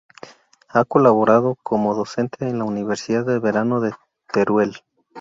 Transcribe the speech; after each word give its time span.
Ha 0.67 0.83
colaborado 0.83 1.59
como 1.61 1.93
docente 1.93 2.49
en 2.49 2.57
la 2.57 2.65
Universidad 2.65 3.23
de 3.23 3.37
Verano 3.37 3.81
de 3.81 3.93
Teruel. 4.33 4.77